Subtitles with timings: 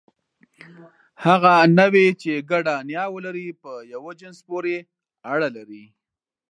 [1.25, 4.75] هغه نوعې، چې ګډه نیا ولري، په یوه جنس پورې
[5.33, 5.85] اړه لري.